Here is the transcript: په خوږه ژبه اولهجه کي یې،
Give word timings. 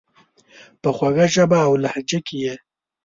په 0.81 0.89
خوږه 0.95 1.25
ژبه 1.35 1.59
اولهجه 1.69 2.19
کي 2.27 2.37
یې، 2.45 2.55